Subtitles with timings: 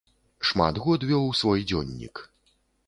[0.51, 2.15] Шмат год вёў свой дзённік.